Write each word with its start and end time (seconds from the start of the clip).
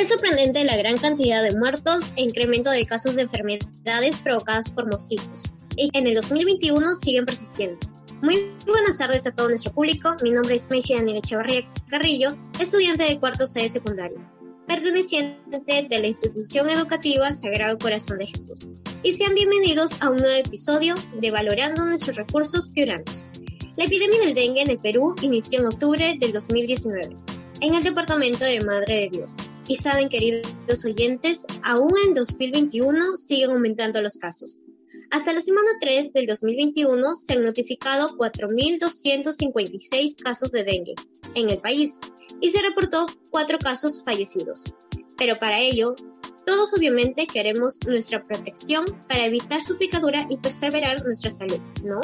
Es 0.00 0.08
sorprendente 0.08 0.64
la 0.64 0.78
gran 0.78 0.96
cantidad 0.96 1.42
de 1.42 1.54
muertos 1.58 2.14
e 2.16 2.22
incremento 2.22 2.70
de 2.70 2.86
casos 2.86 3.16
de 3.16 3.22
enfermedades 3.22 4.16
provocadas 4.20 4.70
por 4.70 4.86
mosquitos. 4.86 5.42
Y 5.76 5.90
en 5.92 6.06
el 6.06 6.14
2021 6.14 6.94
siguen 6.94 7.26
persistiendo. 7.26 7.78
Muy 8.22 8.50
buenas 8.66 8.96
tardes 8.96 9.26
a 9.26 9.32
todo 9.32 9.50
nuestro 9.50 9.74
público. 9.74 10.16
Mi 10.22 10.30
nombre 10.30 10.54
es 10.54 10.70
Messi 10.70 10.94
Daniel 10.94 11.18
Echevarría 11.18 11.68
Carrillo, 11.90 12.28
estudiante 12.58 13.04
de 13.04 13.20
cuarto 13.20 13.46
C 13.46 13.60
de 13.60 13.68
secundario, 13.68 14.16
perteneciente 14.66 15.86
de 15.90 15.98
la 15.98 16.06
institución 16.06 16.70
educativa 16.70 17.28
Sagrado 17.28 17.76
Corazón 17.76 18.20
de 18.20 18.28
Jesús. 18.28 18.68
Y 19.02 19.12
sean 19.12 19.34
bienvenidos 19.34 20.00
a 20.00 20.08
un 20.08 20.16
nuevo 20.16 20.46
episodio 20.46 20.94
de 21.20 21.30
Valorando 21.30 21.84
nuestros 21.84 22.16
recursos 22.16 22.70
piuranos. 22.70 23.26
La 23.76 23.84
epidemia 23.84 24.20
del 24.20 24.32
dengue 24.32 24.62
en 24.62 24.70
el 24.70 24.78
Perú 24.78 25.14
inició 25.20 25.60
en 25.60 25.66
octubre 25.66 26.16
del 26.18 26.32
2019 26.32 27.16
en 27.60 27.74
el 27.74 27.82
departamento 27.82 28.46
de 28.46 28.60
Madre 28.62 29.00
de 29.00 29.08
Dios. 29.10 29.34
Y 29.70 29.76
saben, 29.76 30.08
queridos 30.08 30.84
oyentes, 30.84 31.46
aún 31.62 31.92
en 32.04 32.12
2021 32.12 33.16
siguen 33.16 33.52
aumentando 33.52 34.02
los 34.02 34.14
casos. 34.14 34.64
Hasta 35.12 35.32
la 35.32 35.40
semana 35.40 35.70
3 35.80 36.12
del 36.12 36.26
2021 36.26 37.14
se 37.14 37.34
han 37.34 37.44
notificado 37.44 38.08
4.256 38.18 40.24
casos 40.24 40.50
de 40.50 40.64
dengue 40.64 40.94
en 41.36 41.50
el 41.50 41.58
país 41.58 42.00
y 42.40 42.48
se 42.48 42.60
reportó 42.62 43.06
4 43.30 43.58
casos 43.58 44.02
fallecidos. 44.04 44.74
Pero 45.16 45.38
para 45.38 45.60
ello, 45.60 45.94
todos 46.44 46.74
obviamente 46.74 47.28
queremos 47.28 47.78
nuestra 47.86 48.26
protección 48.26 48.84
para 49.08 49.24
evitar 49.24 49.62
su 49.62 49.78
picadura 49.78 50.26
y 50.28 50.36
preservar 50.38 51.04
nuestra 51.04 51.32
salud, 51.32 51.60
¿no? 51.84 52.00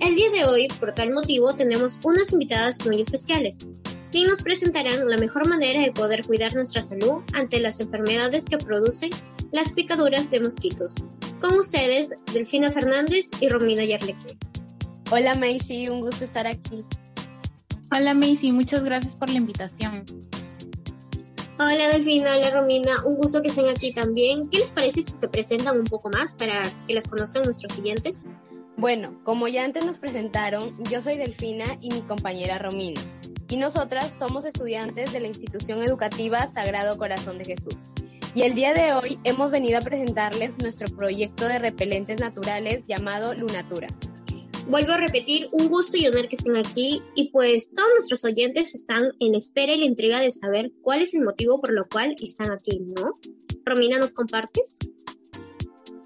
El 0.00 0.14
día 0.14 0.30
de 0.30 0.46
hoy, 0.46 0.68
por 0.80 0.94
tal 0.94 1.12
motivo, 1.12 1.54
tenemos 1.54 2.00
unas 2.04 2.32
invitadas 2.32 2.86
muy 2.86 3.02
especiales, 3.02 3.68
quien 4.10 4.28
nos 4.28 4.42
presentarán 4.42 5.08
la 5.08 5.16
mejor 5.16 5.48
manera 5.48 5.80
de 5.82 5.92
poder 5.92 6.26
cuidar 6.26 6.54
nuestra 6.54 6.82
salud 6.82 7.22
ante 7.32 7.60
las 7.60 7.80
enfermedades 7.80 8.44
que 8.44 8.58
producen 8.58 9.10
las 9.52 9.72
picaduras 9.72 10.30
de 10.30 10.40
mosquitos. 10.40 10.94
Con 11.40 11.58
ustedes, 11.58 12.14
Delfina 12.32 12.70
Fernández 12.72 13.28
y 13.40 13.48
Romina 13.48 13.84
Yarleque. 13.84 14.36
Hola 15.10 15.34
Macy, 15.34 15.88
un 15.88 16.00
gusto 16.00 16.24
estar 16.24 16.46
aquí. 16.46 16.84
Hola 17.92 18.14
Macy, 18.14 18.52
muchas 18.52 18.84
gracias 18.84 19.16
por 19.16 19.30
la 19.30 19.36
invitación. 19.36 20.04
Hola 21.58 21.88
Delfina, 21.88 22.36
hola 22.36 22.50
Romina, 22.50 23.04
un 23.04 23.16
gusto 23.16 23.42
que 23.42 23.48
estén 23.48 23.68
aquí 23.68 23.92
también. 23.92 24.48
¿Qué 24.48 24.58
les 24.58 24.70
parece 24.72 25.02
si 25.02 25.12
se 25.12 25.28
presentan 25.28 25.78
un 25.78 25.84
poco 25.84 26.10
más 26.10 26.34
para 26.34 26.62
que 26.86 26.94
las 26.94 27.06
conozcan 27.06 27.42
nuestros 27.42 27.74
siguientes? 27.74 28.24
Bueno, 28.76 29.20
como 29.24 29.46
ya 29.46 29.64
antes 29.64 29.84
nos 29.84 29.98
presentaron, 29.98 30.74
yo 30.90 31.00
soy 31.00 31.16
Delfina 31.16 31.76
y 31.80 31.90
mi 31.90 32.00
compañera 32.02 32.58
Romina 32.58 33.00
y 33.50 33.56
nosotras 33.56 34.16
somos 34.16 34.44
estudiantes 34.44 35.12
de 35.12 35.20
la 35.20 35.26
institución 35.26 35.82
educativa 35.82 36.46
Sagrado 36.46 36.96
Corazón 36.96 37.36
de 37.36 37.44
Jesús. 37.44 37.74
Y 38.32 38.42
el 38.42 38.54
día 38.54 38.72
de 38.72 38.92
hoy 38.92 39.18
hemos 39.24 39.50
venido 39.50 39.78
a 39.78 39.82
presentarles 39.82 40.56
nuestro 40.58 40.86
proyecto 40.96 41.48
de 41.48 41.58
repelentes 41.58 42.20
naturales 42.20 42.84
llamado 42.86 43.34
Lunatura. 43.34 43.88
Vuelvo 44.68 44.92
a 44.92 44.98
repetir, 44.98 45.48
un 45.50 45.66
gusto 45.68 45.96
y 45.96 46.06
honor 46.06 46.28
que 46.28 46.36
estén 46.36 46.56
aquí 46.56 47.02
y 47.16 47.32
pues 47.32 47.72
todos 47.72 47.90
nuestros 47.96 48.24
oyentes 48.24 48.72
están 48.76 49.10
en 49.18 49.34
espera 49.34 49.72
y 49.72 49.80
la 49.80 49.86
intriga 49.86 50.20
de 50.20 50.30
saber 50.30 50.70
cuál 50.80 51.02
es 51.02 51.12
el 51.12 51.22
motivo 51.22 51.60
por 51.60 51.72
lo 51.72 51.88
cual 51.88 52.14
están 52.22 52.52
aquí, 52.52 52.78
¿no? 52.78 53.18
Romina, 53.64 53.98
¿nos 53.98 54.14
compartes? 54.14 54.78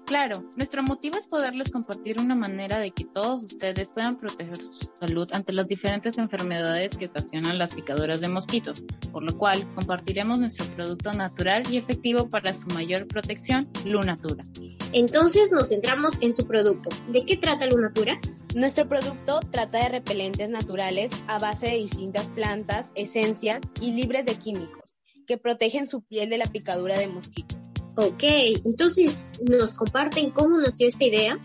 Claro, 0.05 0.43
nuestro 0.55 0.83
motivo 0.83 1.17
es 1.17 1.27
poderles 1.27 1.71
compartir 1.71 2.19
una 2.19 2.35
manera 2.35 2.77
de 2.77 2.91
que 2.91 3.05
todos 3.05 3.43
ustedes 3.43 3.89
puedan 3.89 4.19
proteger 4.19 4.57
su 4.57 4.91
salud 4.99 5.27
ante 5.33 5.51
las 5.51 5.67
diferentes 5.67 6.19
enfermedades 6.19 6.95
que 6.95 7.07
ocasionan 7.07 7.57
las 7.57 7.73
picaduras 7.73 8.21
de 8.21 8.27
mosquitos, 8.27 8.83
por 9.11 9.23
lo 9.23 9.35
cual 9.35 9.65
compartiremos 9.73 10.37
nuestro 10.37 10.65
producto 10.75 11.11
natural 11.13 11.63
y 11.71 11.77
efectivo 11.77 12.29
para 12.29 12.53
su 12.53 12.67
mayor 12.67 13.07
protección, 13.07 13.67
Lunatura. 13.83 14.45
Entonces 14.93 15.51
nos 15.51 15.69
centramos 15.69 16.13
en 16.21 16.35
su 16.35 16.45
producto. 16.45 16.89
¿De 17.11 17.25
qué 17.25 17.35
trata 17.35 17.65
Lunatura? 17.65 18.19
Nuestro 18.53 18.87
producto 18.87 19.39
trata 19.49 19.79
de 19.79 19.89
repelentes 19.89 20.49
naturales 20.49 21.11
a 21.27 21.39
base 21.39 21.65
de 21.65 21.77
distintas 21.77 22.29
plantas, 22.29 22.91
esencias 22.93 23.59
y 23.81 23.93
libres 23.93 24.23
de 24.25 24.35
químicos 24.35 24.93
que 25.25 25.39
protegen 25.39 25.89
su 25.89 26.03
piel 26.03 26.29
de 26.29 26.37
la 26.37 26.45
picadura 26.45 26.99
de 26.99 27.07
mosquitos. 27.07 27.64
Ok, 27.97 28.23
entonces, 28.65 29.31
¿nos 29.49 29.73
comparten 29.73 30.29
cómo 30.31 30.57
nació 30.57 30.87
esta 30.87 31.05
idea? 31.05 31.39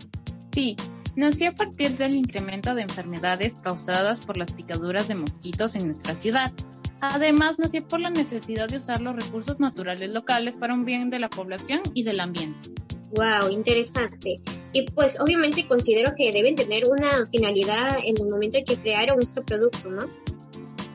Sí, 0.51 0.75
nació 1.15 1.51
a 1.51 1.53
partir 1.53 1.95
del 1.95 2.15
incremento 2.15 2.75
de 2.75 2.81
enfermedades 2.81 3.55
causadas 3.61 4.25
por 4.25 4.35
las 4.37 4.53
picaduras 4.53 5.07
de 5.07 5.15
mosquitos 5.15 5.75
en 5.75 5.87
nuestra 5.87 6.15
ciudad. 6.15 6.51
Además, 6.99 7.57
nació 7.57 7.87
por 7.87 8.01
la 8.01 8.09
necesidad 8.09 8.67
de 8.67 8.77
usar 8.77 8.99
los 9.01 9.15
recursos 9.15 9.59
naturales 9.59 10.09
locales 10.11 10.57
para 10.57 10.73
un 10.73 10.83
bien 10.83 11.09
de 11.09 11.19
la 11.19 11.29
población 11.29 11.81
y 11.93 12.03
del 12.03 12.19
ambiente. 12.19 12.69
Wow, 13.11 13.49
interesante. 13.49 14.41
Y 14.73 14.83
pues 14.91 15.19
obviamente 15.19 15.65
considero 15.67 16.13
que 16.15 16.31
deben 16.31 16.55
tener 16.55 16.83
una 16.89 17.27
finalidad 17.27 17.97
en 18.03 18.17
el 18.17 18.29
momento 18.29 18.57
en 18.57 18.65
que 18.65 18.77
crearon 18.77 19.19
este 19.21 19.41
producto, 19.41 19.89
¿no? 19.89 20.07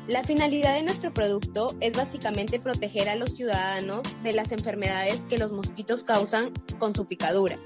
La 0.09 0.23
finalidad 0.23 0.75
de 0.75 0.85
nuestro 0.85 1.13
producto 1.13 1.75
es 1.81 1.93
básicamente 1.93 2.61
proteger 2.61 3.09
a 3.09 3.17
los 3.17 3.35
ciudadanos 3.35 4.03
de 4.23 4.35
las 4.35 4.53
enfermedades 4.53 5.25
que 5.25 5.37
los 5.37 5.51
mosquitos 5.51 6.05
causan 6.05 6.53
con 6.79 6.95
su 6.95 7.07
picadura, 7.09 7.59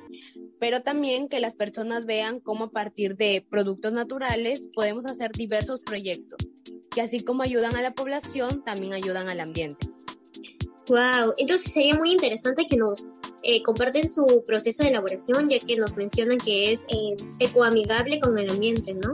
pero 0.58 0.80
también 0.80 1.28
que 1.28 1.38
las 1.38 1.52
personas 1.54 2.06
vean 2.06 2.40
cómo 2.40 2.64
a 2.64 2.70
partir 2.70 3.16
de 3.16 3.44
productos 3.50 3.92
naturales 3.92 4.70
podemos 4.74 5.04
hacer 5.04 5.32
diversos 5.32 5.80
proyectos, 5.80 6.38
que 6.90 7.02
así 7.02 7.22
como 7.22 7.42
ayudan 7.42 7.76
a 7.76 7.82
la 7.82 7.92
población, 7.92 8.64
también 8.64 8.94
ayudan 8.94 9.28
al 9.28 9.40
ambiente. 9.40 9.88
Wow, 10.88 11.34
entonces 11.36 11.70
sería 11.70 11.94
muy 11.94 12.10
interesante 12.10 12.66
que 12.66 12.78
nos 12.78 13.06
eh, 13.42 13.62
comparten 13.62 14.08
su 14.08 14.44
proceso 14.46 14.82
de 14.82 14.88
elaboración, 14.88 15.50
ya 15.50 15.58
que 15.58 15.76
nos 15.76 15.94
mencionan 15.98 16.38
que 16.38 16.72
es 16.72 16.86
eh, 16.88 17.16
ecoamigable 17.38 18.18
con 18.18 18.38
el 18.38 18.50
ambiente, 18.50 18.94
¿no? 18.94 19.12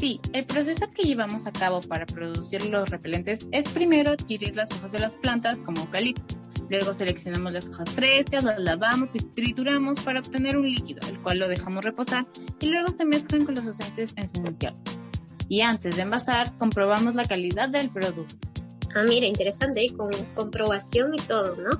Sí, 0.00 0.18
el 0.32 0.46
proceso 0.46 0.90
que 0.94 1.02
llevamos 1.02 1.46
a 1.46 1.52
cabo 1.52 1.82
para 1.82 2.06
producir 2.06 2.64
los 2.70 2.88
repelentes 2.88 3.46
es 3.52 3.70
primero 3.70 4.12
adquirir 4.12 4.56
las 4.56 4.72
hojas 4.72 4.92
de 4.92 4.98
las 4.98 5.12
plantas 5.12 5.58
como 5.60 5.82
eucalipto. 5.82 6.36
Luego 6.70 6.94
seleccionamos 6.94 7.52
las 7.52 7.68
hojas 7.68 7.90
frescas, 7.90 8.42
las 8.42 8.58
lavamos 8.58 9.14
y 9.14 9.18
trituramos 9.18 10.00
para 10.00 10.20
obtener 10.20 10.56
un 10.56 10.72
líquido, 10.72 11.06
el 11.06 11.20
cual 11.20 11.40
lo 11.40 11.48
dejamos 11.48 11.84
reposar 11.84 12.24
y 12.60 12.68
luego 12.68 12.88
se 12.88 13.04
mezclan 13.04 13.44
con 13.44 13.56
los 13.56 13.66
aceites 13.66 14.14
esenciales. 14.16 14.80
Y 15.50 15.60
antes 15.60 15.96
de 15.96 16.02
envasar, 16.02 16.56
comprobamos 16.56 17.14
la 17.14 17.26
calidad 17.26 17.68
del 17.68 17.90
producto. 17.90 18.48
Ah, 18.94 19.04
mira, 19.06 19.26
interesante, 19.26 19.84
con 19.94 20.08
comprobación 20.34 21.12
y 21.14 21.18
todo, 21.18 21.56
¿no? 21.56 21.72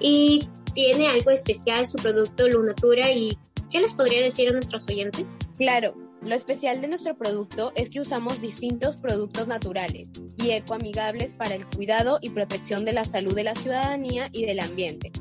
Y 0.00 0.46
tiene 0.74 1.08
algo 1.08 1.30
especial 1.30 1.86
su 1.86 1.96
producto 1.96 2.46
Lunatura 2.46 3.10
y 3.10 3.38
¿qué 3.70 3.80
les 3.80 3.94
podría 3.94 4.22
decir 4.22 4.50
a 4.50 4.52
nuestros 4.52 4.86
oyentes? 4.86 5.30
Claro, 5.56 6.03
lo 6.24 6.34
especial 6.34 6.80
de 6.80 6.88
nuestro 6.88 7.16
producto 7.16 7.72
es 7.76 7.90
que 7.90 8.00
usamos 8.00 8.40
distintos 8.40 8.96
productos 8.96 9.46
naturales 9.46 10.10
y 10.38 10.50
ecoamigables 10.50 11.34
para 11.34 11.54
el 11.54 11.66
cuidado 11.66 12.18
y 12.22 12.30
protección 12.30 12.84
de 12.84 12.92
la 12.92 13.04
salud 13.04 13.34
de 13.34 13.44
la 13.44 13.54
ciudadanía 13.54 14.28
y 14.32 14.46
del 14.46 14.60
ambiente. 14.60 15.12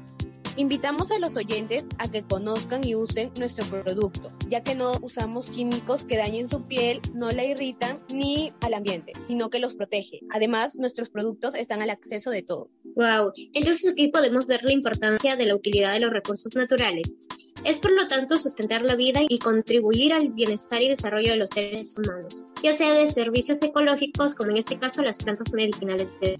Invitamos 0.56 1.12
a 1.12 1.18
los 1.18 1.36
oyentes 1.36 1.88
a 1.97 2.09
que 2.09 2.22
conozcan 2.22 2.88
y 2.88 2.94
usen 2.94 3.31
nuestro 3.40 3.66
producto, 3.66 4.31
ya 4.50 4.62
que 4.62 4.75
no 4.75 4.94
usamos 5.02 5.50
químicos 5.50 6.06
que 6.06 6.16
dañen 6.16 6.47
su 6.47 6.62
piel, 6.68 7.02
no 7.14 7.31
la 7.31 7.44
irritan 7.44 7.97
ni 8.14 8.53
al 8.62 8.75
ambiente, 8.75 9.14
sino 9.28 9.50
que 9.50 9.59
los 9.59 9.74
protege. 9.74 10.20
Además, 10.31 10.75
nuestros 10.75 11.09
productos 11.09 11.56
están 11.56 11.81
al 11.81 11.90
acceso 11.90 12.30
de 12.30 12.44
todos. 12.44 12.68
Wow, 12.96 13.34
entonces 13.53 13.91
aquí 13.91 14.09
podemos 14.09 14.46
ver 14.46 14.62
la 14.64 14.74
importancia 14.74 15.35
de 15.35 15.47
la 15.47 15.56
utilidad 15.56 15.94
de 15.94 16.02
los 16.02 16.14
recursos 16.14 16.56
naturales 16.56 17.18
es 17.66 17.79
por 17.79 17.91
lo 17.91 18.07
tanto 18.07 18.38
sustentar 18.38 18.81
la 18.81 18.96
vida 18.96 19.22
y 19.28 19.40
contribuir 19.40 20.13
al 20.13 20.29
bienestar 20.29 20.81
y 20.81 20.90
desarrollo 20.90 21.31
de 21.31 21.38
los 21.38 21.50
seres 21.50 21.96
humanos, 21.97 22.44
ya 22.62 22.75
sea 22.75 22.94
de 22.94 23.09
servicios 23.09 23.62
ecológicos 23.62 24.35
como 24.35 24.51
en 24.51 24.57
este 24.57 24.78
caso 24.78 25.01
las 25.01 25.18
plantas 25.18 25.51
medicinales 25.53 26.07
de 26.22 26.38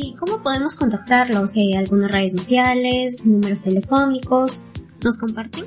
¿Y 0.00 0.14
cómo 0.14 0.40
podemos 0.42 0.76
contactarlos? 0.76 1.56
¿Hay 1.56 1.74
algunas 1.74 2.12
redes 2.12 2.32
sociales, 2.32 3.26
números 3.26 3.62
telefónicos? 3.62 4.62
¿Nos 5.02 5.18
comparten? 5.18 5.64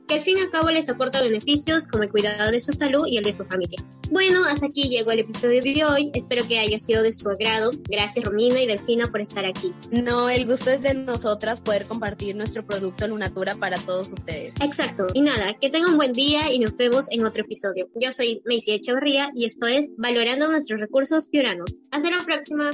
Que 0.08 0.14
al 0.14 0.20
fin 0.22 0.38
y 0.38 0.40
al 0.40 0.50
cabo 0.50 0.70
les 0.70 0.88
aporta 0.88 1.22
beneficios 1.22 1.86
como 1.86 2.02
el 2.02 2.10
cuidado 2.10 2.50
de 2.50 2.58
su 2.58 2.72
salud 2.72 3.06
y 3.06 3.18
el 3.18 3.24
de 3.24 3.32
su 3.32 3.44
familia. 3.44 3.78
Bueno, 4.10 4.44
hasta 4.46 4.66
aquí 4.66 4.88
llegó 4.88 5.10
el 5.10 5.20
episodio 5.20 5.60
de 5.60 5.84
hoy. 5.84 6.10
Espero 6.14 6.46
que 6.48 6.58
haya 6.58 6.78
sido 6.78 7.02
de 7.02 7.12
su 7.12 7.28
agrado. 7.28 7.70
Gracias 7.88 8.24
Romina 8.24 8.60
y 8.60 8.66
Delfina 8.66 9.06
por 9.08 9.20
estar 9.20 9.44
aquí. 9.44 9.72
No, 9.90 10.30
el 10.30 10.46
gusto 10.46 10.70
es 10.70 10.80
de 10.80 10.94
nosotras 10.94 11.60
poder 11.60 11.84
compartir 11.84 12.34
nuestro 12.34 12.64
producto 12.64 13.06
Lunatura 13.06 13.54
para 13.56 13.78
todos 13.78 14.12
ustedes. 14.12 14.54
Exacto. 14.62 15.08
Y 15.12 15.20
nada, 15.20 15.54
que 15.60 15.68
tengan 15.68 15.92
un 15.92 15.98
buen 15.98 16.12
día 16.12 16.50
y 16.50 16.58
nos 16.58 16.76
vemos 16.78 17.06
en 17.10 17.26
otro 17.26 17.42
episodio. 17.42 17.88
Yo 17.94 18.10
soy 18.12 18.42
Macy 18.46 18.72
Echeverría 18.72 19.30
y 19.34 19.44
esto 19.44 19.66
es 19.66 19.90
Valorando 19.98 20.50
nuestros 20.50 20.80
recursos 20.80 21.28
piuranos. 21.28 21.82
Hasta 21.90 22.10
la 22.10 22.24
próxima. 22.24 22.70